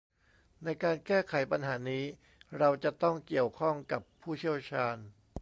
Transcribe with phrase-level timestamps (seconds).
[0.63, 2.03] ในการแก้ไขปัญหานี้
[2.57, 4.97] เราจะต้องเกี่ยวข้องกับผู้เชี่ยวชาญ